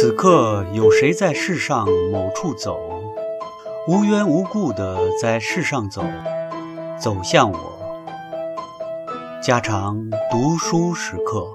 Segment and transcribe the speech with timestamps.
[0.00, 2.78] 此刻有谁在世上某处走，
[3.88, 6.04] 无缘无故的在世上走，
[7.00, 8.38] 走向我。
[9.42, 11.52] 家常读书时刻，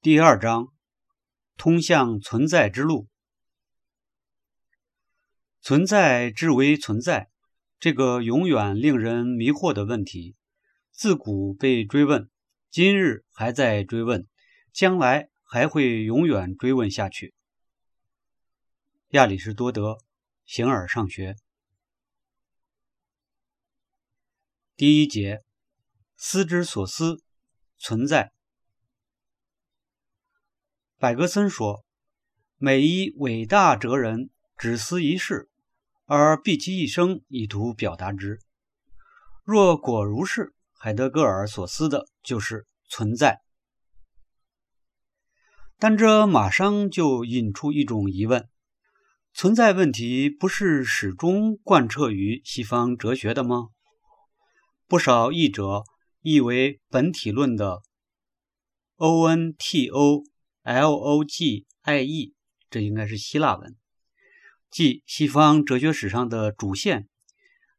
[0.00, 0.68] 第二章：
[1.56, 3.08] 通向存在之路。
[5.60, 7.30] 存在之为存在，
[7.80, 10.36] 这个永远令人迷惑的问题，
[10.92, 12.30] 自古被追问，
[12.70, 14.28] 今日还在追问。
[14.72, 17.34] 将来还会永远追问下去。
[19.08, 19.92] 亚里士多德
[20.46, 21.32] 《形而上学》
[24.76, 25.42] 第一节：
[26.16, 27.22] 思之所思，
[27.76, 28.32] 存在。
[30.96, 31.84] 柏格森说
[32.56, 35.50] ：“每一伟大哲人只思一事，
[36.04, 38.38] 而毕其一生以图表达之。
[39.44, 43.42] 若果如是，海德格尔所思的就是存在。”
[45.80, 48.46] 但这马上就引出一种疑问：
[49.32, 53.68] 存在问题不是始终贯彻于西方哲学的吗？
[54.86, 55.84] 不少译者
[56.20, 57.80] 译为本体论的
[58.98, 60.04] ontologie，
[62.68, 63.74] 这应该是希腊文，
[64.70, 67.08] 即西方哲学史上的主线，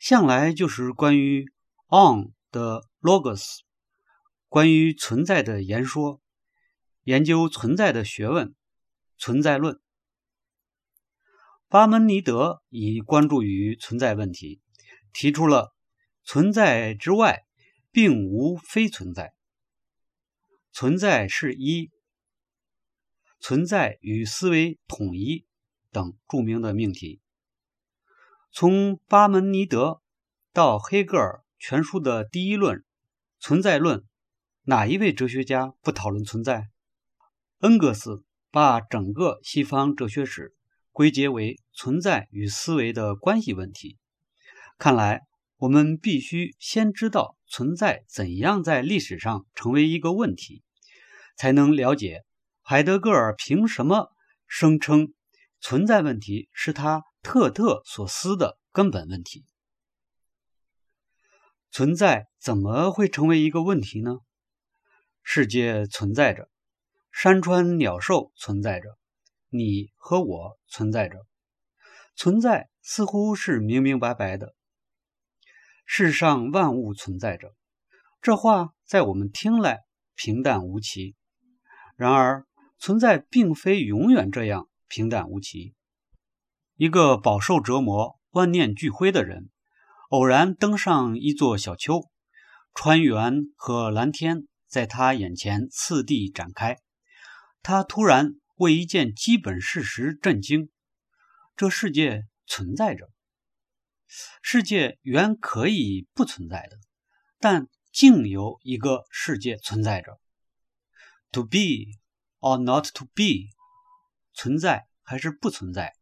[0.00, 1.46] 向来就是关于
[1.90, 3.60] on 的 logos，
[4.48, 6.20] 关于存在的言说。
[7.04, 8.54] 研究存在的学问，
[9.18, 9.78] 存在论。
[11.68, 14.60] 巴门尼德以关注于存在问题，
[15.12, 15.74] 提出了
[16.22, 17.44] 存在之外
[17.90, 19.34] 并无非存在，
[20.72, 21.90] 存在是一，
[23.38, 25.44] 存在与思维统一
[25.90, 27.20] 等著名的命题。
[28.50, 30.00] 从巴门尼德
[30.52, 32.84] 到黑格尔全书的第一论
[33.40, 34.04] 存在论，
[34.62, 36.70] 哪一位哲学家不讨论存在？
[37.64, 40.54] 恩格斯把整个西方哲学史
[40.92, 43.96] 归结为存在与思维的关系问题。
[44.76, 45.22] 看来，
[45.56, 50.62] 我们必须先知道存在怎样在历史上成为一个问题，
[51.38, 52.26] 才能了解
[52.60, 54.10] 海德格尔凭什么
[54.46, 55.14] 声称
[55.58, 59.46] 存在问题是他特特所思的根本问题。
[61.70, 64.18] 存在怎么会成为一个问题呢？
[65.22, 66.50] 世界存在着。
[67.16, 68.98] 山川鸟兽存在着，
[69.48, 71.24] 你和我存在着，
[72.16, 74.56] 存在似乎是明明白白的。
[75.86, 77.54] 世上万物存在着，
[78.20, 79.84] 这话在我们听来
[80.16, 81.14] 平淡无奇。
[81.96, 82.46] 然而，
[82.78, 85.72] 存在并非永远这样平淡无奇。
[86.74, 89.50] 一个饱受折磨、万念俱灰的人，
[90.10, 92.10] 偶然登上一座小丘，
[92.74, 96.80] 川原和蓝天在他眼前次第展开。
[97.64, 100.68] 他突然为一件基本事实震惊：
[101.56, 103.10] 这世界存在着。
[104.42, 106.76] 世界原可以不存在的，
[107.38, 110.20] 但竟有一个世界存在着。
[111.32, 111.96] To be
[112.38, 113.48] or not to be，
[114.34, 115.94] 存在还是不存在，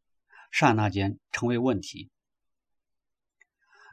[0.51, 2.11] 刹那间成为问题。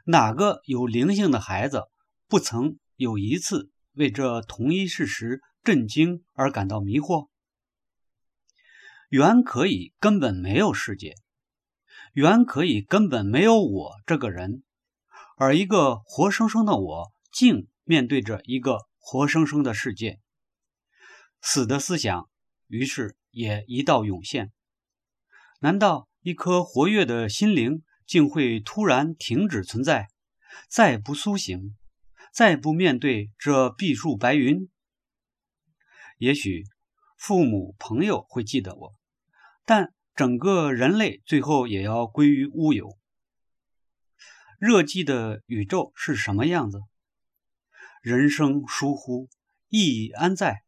[0.06, 1.84] 哪个有灵性的孩子
[2.26, 7.30] 不曾有一次为这同一事实震惊而感到迷惑？
[9.10, 11.16] 原可以根本没有世界，
[12.12, 14.62] 原可以根本没有我这个人，
[15.36, 20.20] 而一个活生生的我，竟面对着一个活生生的世界。
[21.42, 22.30] 死的思想
[22.68, 24.52] 于是也一道涌现：
[25.58, 30.06] 难道一颗活跃的心灵竟会突然停止存在，
[30.68, 31.76] 再不苏醒，
[32.32, 34.70] 再不面对这碧树白云？
[36.18, 36.62] 也许
[37.18, 38.99] 父母朋友会记得我。
[39.64, 42.98] 但整个人类最后也要归于乌有。
[44.58, 46.80] 热寂的宇宙是什么样子？
[48.02, 49.28] 人生疏忽，
[49.68, 50.62] 意义安在？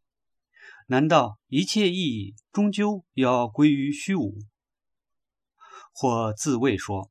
[0.86, 4.38] 难道一切意义终究要归于虚无？
[5.92, 7.10] 或自谓说，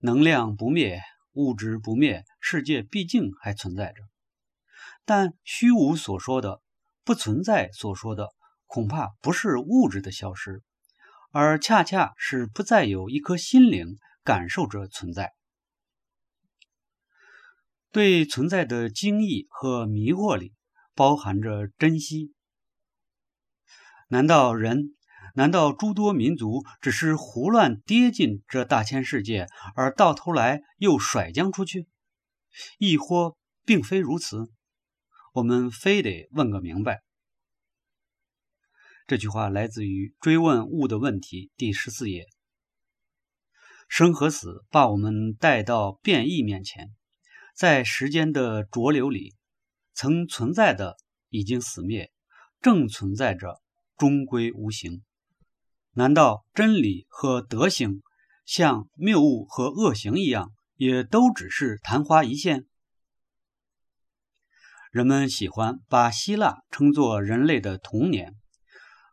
[0.00, 1.02] 能量不灭，
[1.32, 4.02] 物质不灭，世界毕竟还存在着。
[5.04, 6.60] 但虚无所说的，
[7.04, 8.28] 不存在所说的，
[8.66, 10.62] 恐怕不是物质的消失。
[11.30, 15.34] 而恰恰是不再有一颗心灵感受着存在，
[17.92, 20.54] 对存在的惊异和迷惑里
[20.94, 22.32] 包含着珍惜。
[24.08, 24.96] 难道人，
[25.34, 29.46] 难道诸多民族只是胡乱跌进这大千世界，
[29.76, 31.86] 而到头来又甩将出去？
[32.78, 33.36] 亦或
[33.66, 34.50] 并非如此？
[35.34, 37.02] 我们非得问个明白。
[39.08, 42.26] 这句话来自于《追问物的问题》第十四页。
[43.88, 46.94] 生和死把我们带到变异面前，
[47.56, 49.34] 在时间的浊流里，
[49.94, 50.98] 曾存在的
[51.30, 52.12] 已经死灭，
[52.60, 53.62] 正存在着，
[53.96, 55.02] 终归无形。
[55.92, 58.02] 难道真理和德行，
[58.44, 62.66] 像谬误和恶行一样，也都只是昙花一现？
[64.90, 68.34] 人们喜欢把希腊称作人类的童年。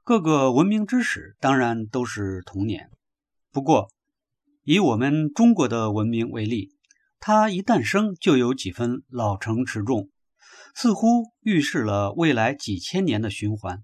[0.07, 2.91] 各个文明之始当然都是童年，
[3.51, 3.91] 不过
[4.61, 6.75] 以我们中国的文明为例，
[7.19, 10.11] 它一诞生就有几分老成持重，
[10.75, 13.83] 似乎预示了未来几千年的循环。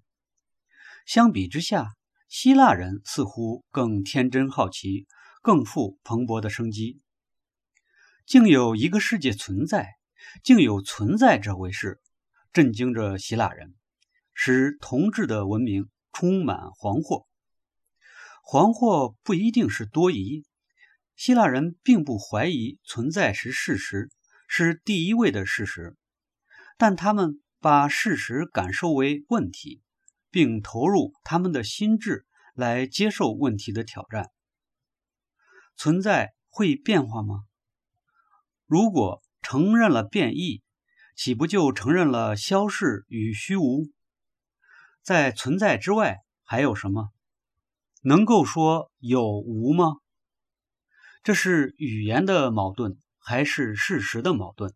[1.08, 1.88] 相比之下，
[2.30, 5.08] 希腊人似乎更天真好奇，
[5.42, 7.02] 更富蓬勃的生机。
[8.28, 9.90] 竟有一个世界存在，
[10.44, 12.00] 竟有存在这回事，
[12.54, 13.74] 震惊着希腊人，
[14.36, 15.90] 使同质的文明。
[16.12, 17.26] 充满惶惑，
[18.46, 20.46] 惶惑不一定是多疑。
[21.16, 24.10] 希腊人并不怀疑存在是事实，
[24.48, 25.96] 是第一位的事实，
[26.78, 29.82] 但他们把事实感受为问题，
[30.30, 34.32] 并投入他们的心智来接受问题的挑战。
[35.78, 37.44] 存在会变化吗？
[38.66, 40.64] 如果承认了变异，
[41.16, 43.90] 岂不就承认了消逝与虚无？
[45.02, 47.10] 在存在之外还有什么？
[48.04, 49.98] 能够说有无吗？
[51.24, 54.74] 这是语言的矛盾，还是事实的矛盾？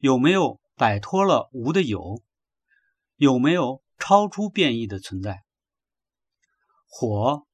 [0.00, 2.22] 有没有摆脱了无的有？
[3.14, 5.44] 有没有超出变异的存在？
[6.88, 7.46] 火、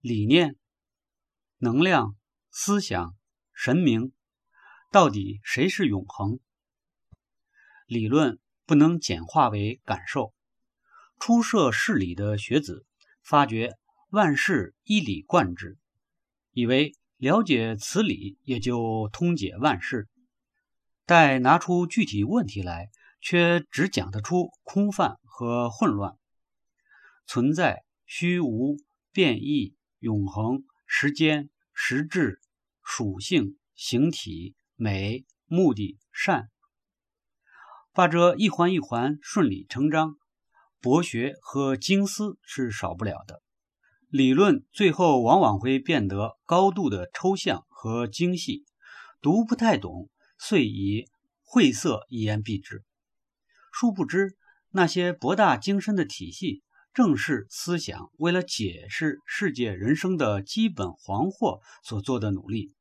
[0.00, 0.56] 理念、
[1.56, 2.14] 能量、
[2.50, 3.16] 思想、
[3.54, 4.12] 神明，
[4.90, 6.38] 到底谁是永恒？
[7.86, 10.33] 理论不能简化为感受。
[11.18, 12.84] 初涉事理的学子
[13.22, 13.72] 发觉
[14.10, 15.78] 万事一理贯之，
[16.52, 20.08] 以为了解此理也就通解万事。
[21.06, 22.90] 待拿出具体问题来，
[23.20, 26.16] 却只讲得出空泛和混乱。
[27.26, 28.76] 存在、虚无、
[29.10, 32.40] 变异、永恒、时间、实质、
[32.82, 36.50] 属性、形体、美、目的、善，
[37.92, 40.18] 把这一环一环顺理成章。
[40.84, 43.40] 博学和精思是少不了的，
[44.10, 48.66] 理论最后往往会变得高度的抽象和精细，
[49.22, 51.06] 读不太懂，遂以
[51.42, 52.84] 晦涩一言蔽之。
[53.72, 54.36] 殊不知，
[54.68, 62.74] 那些博大精深的体系，正是思想为了解释世界人生的基本惶惑所做的努力。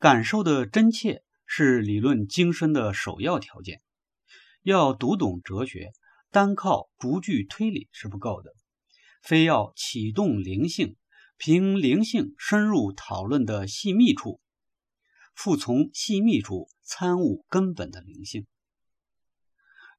[0.00, 3.82] 感受的真切是理论精深的首要条件。
[4.64, 5.92] 要读懂哲学。
[6.30, 8.54] 单靠逐句推理是不够的，
[9.22, 10.96] 非要启动灵性，
[11.36, 14.40] 凭灵性深入讨论的细密处，
[15.34, 18.46] 复从细密处参悟根本的灵性。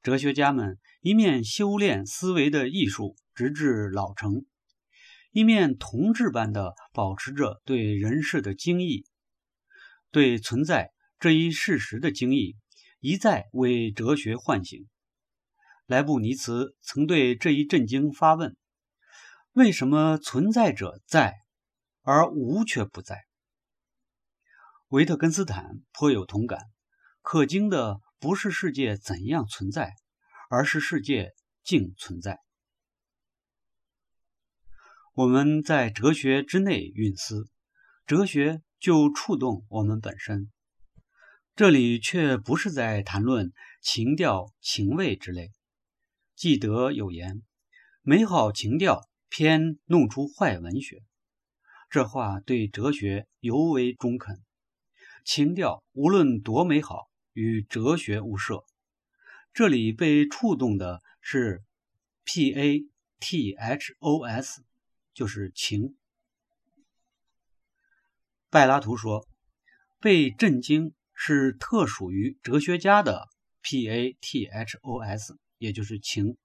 [0.02, 4.46] 哲学家们一面修炼思维的艺术，直至老成，
[5.32, 9.06] 一面同志般的保持着对人世的精义，
[10.12, 12.56] 对存在这一事实的精义，
[13.00, 14.88] 一再为哲学唤醒。
[15.90, 18.56] 莱布尼茨曾对这一震惊发问
[19.54, 21.40] ：“为什么存在者在，
[22.04, 23.26] 而无却不在？”
[24.90, 26.60] 维特根斯坦颇有同感。
[27.24, 29.96] 可惊的不是世界怎样存在，
[30.52, 32.38] 而是世界竟存在。
[35.16, 37.50] 我们在哲学之内蕴思，
[38.06, 40.52] 哲学就触动我们本身。
[41.56, 45.52] 这里却不是在谈论情调、情味之类。
[46.40, 47.44] 记得有言
[48.02, 51.04] ：“美好情调偏弄出坏文学。”
[51.92, 54.42] 这话对哲学尤为中肯。
[55.26, 58.64] 情调无论多美好，与哲学无涉。
[59.52, 61.62] 这里被触动的是
[62.26, 64.60] pathos，
[65.14, 65.98] 就是情。
[68.50, 69.28] 柏拉图说
[70.00, 73.28] ：“被震惊是特属于哲学家的
[73.62, 76.38] pathos。”也就是情，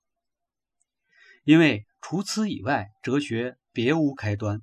[1.44, 4.61] 因为除此以外，哲学别无开端。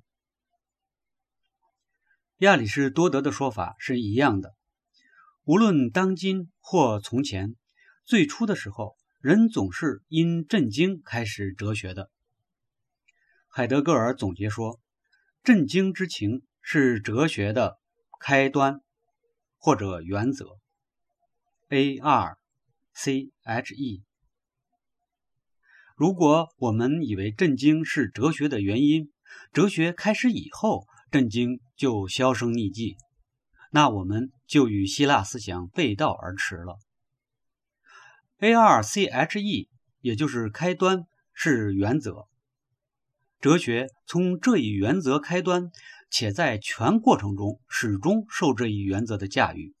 [2.36, 4.54] 亚里士多德的说法是一样的。
[5.44, 7.56] 无论当今或从前，
[8.04, 12.10] 最初的时候，人总是因震惊开始哲学的。
[13.48, 14.80] 海德格尔总结说
[15.42, 17.78] ：“震惊之情是哲学的
[18.20, 18.80] 开端
[19.56, 20.58] 或者原则。
[21.70, 22.38] ”A R
[22.92, 24.04] C H E。
[26.02, 29.12] 如果我们以为震惊是哲学的原因，
[29.52, 32.96] 哲学开始以后，震惊就销声匿迹，
[33.70, 36.76] 那我们就与希腊思想背道而驰了。
[38.38, 39.68] A R C H E，
[40.00, 41.04] 也就是开端，
[41.34, 42.26] 是原则。
[43.40, 45.70] 哲学从这一原则开端，
[46.10, 49.72] 且在全过程中始终受这一原则的驾驭。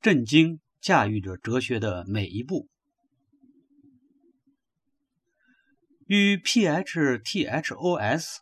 [0.00, 2.70] 震惊驾驭着哲学的每一步。
[6.06, 8.40] 与 P H T H O S，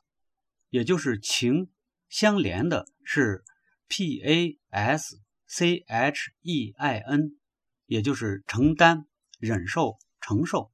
[0.71, 1.71] 也就是情
[2.09, 3.45] 相连的是
[3.89, 7.37] P A S C H E I N。
[7.87, 9.07] 也就是承担、
[9.39, 10.73] 忍受、承受，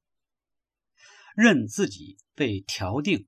[1.35, 3.27] 任自己被调定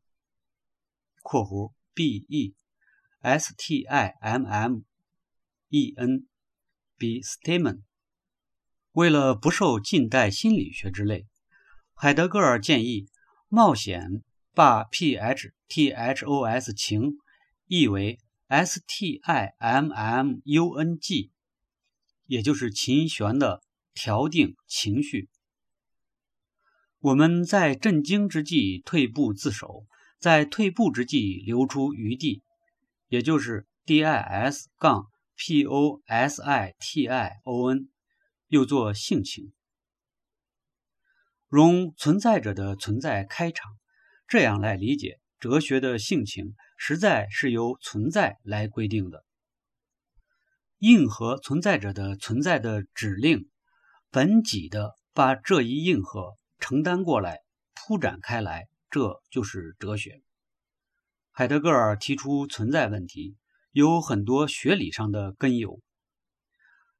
[1.22, 2.56] （括弧 B E
[3.20, 4.84] S T I M M
[5.68, 6.26] E N
[6.96, 7.82] B Statement）。
[8.94, 11.28] 为了不受近代心理学之累，
[11.94, 13.10] 海德格尔建议
[13.54, 17.18] 冒险把 P H T H O S 情
[17.68, 18.18] 译为
[18.48, 21.32] S T I M M U N G，
[22.28, 23.62] 也就是琴弦的。
[23.94, 25.28] 调定情绪，
[27.00, 29.86] 我们在震惊之际退步自首，
[30.18, 32.42] 在退步之际留出余地，
[33.10, 37.90] 也就是 D I S 杠 P O S I T I O N，
[38.48, 39.52] 又作性情。
[41.52, 43.74] 容存在者的存在开场，
[44.26, 49.26] 这样来理解哲学的性情，实在是由存在来规定的，
[50.78, 53.50] 应和存在者的存在的指令。
[54.12, 57.40] 本己的把这一应和承担过来，
[57.76, 60.22] 铺展开来，这就是哲学。
[61.32, 63.36] 海德格尔提出存在问题，
[63.72, 65.82] 有很多学理上的根由，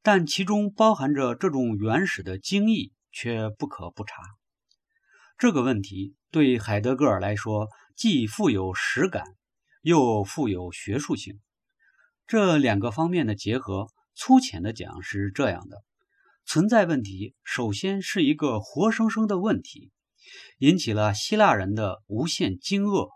[0.02, 4.16] 但其中包含着这种原始的精义，却不可不察。
[5.42, 9.24] 这个问题对海德格尔来说，既富有实感，
[9.82, 11.40] 又富有学术性。
[12.28, 15.84] 这两个方面的结合，粗浅的讲是这样的。
[16.46, 19.90] 存在问题首先是一个活生生的问题，
[20.60, 23.10] 引起了希腊人的无限惊愕。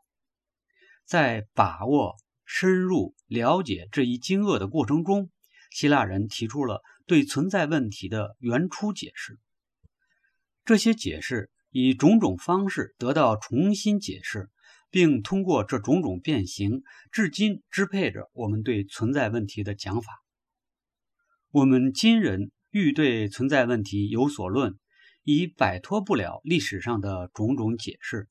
[1.05, 5.29] 在把握、深入了解这一惊愕的过程中，
[5.69, 9.37] 希腊人提出了对存在问题的原初解释。
[10.65, 14.49] 这些解释以种种方式得到重新解释，
[14.89, 20.23] 并通过这种种变形，至今支配着我们对存在问题的讲法。
[21.51, 22.51] 我们今人。
[22.71, 24.77] 欲对存在问题有所论，
[25.23, 28.27] 已摆脱不了历史上的种种解释，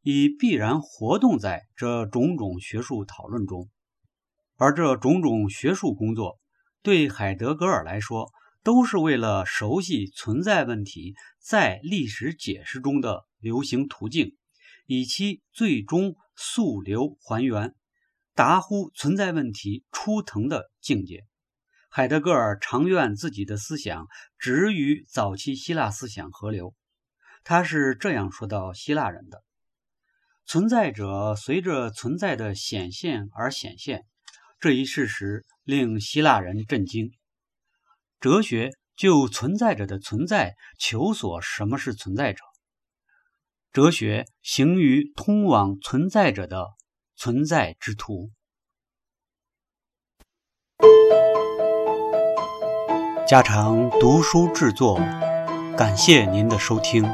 [0.00, 3.68] 已必然活动在这种种学术讨论中。
[4.56, 6.38] 而这种种学术工作，
[6.82, 8.30] 对海德格尔来说，
[8.64, 14.36] 都是为了熟悉存在问题在历史解释中的流行途径，
[14.86, 17.74] 以其最终溯流还原，
[18.34, 21.24] 达乎存在问题初腾的境界。
[21.90, 26.74] 海德格尔常愿自己的思想止于早期希腊思想河流。
[27.44, 29.44] 他是这样说到希腊人的：
[30.46, 34.06] 存在者随着存在的显现而显现，
[34.58, 37.12] 这一事实令希腊人震惊。
[38.24, 42.42] 哲学就存在者的存在求索什么是存在者，
[43.70, 46.68] 哲学行于通往存在者的
[47.16, 48.30] 存在之途。
[53.28, 54.96] 家常读书制作，
[55.76, 57.04] 感谢您的收听。